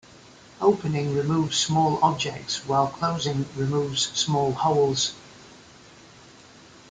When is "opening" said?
0.59-1.13